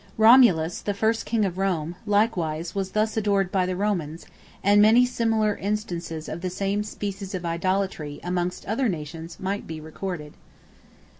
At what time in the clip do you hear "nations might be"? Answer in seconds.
8.89-9.79